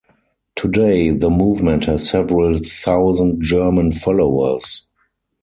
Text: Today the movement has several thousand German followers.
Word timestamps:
Today 0.55 1.11
the 1.11 1.29
movement 1.29 1.85
has 1.85 2.09
several 2.09 2.57
thousand 2.57 3.43
German 3.43 3.91
followers. 3.91 4.87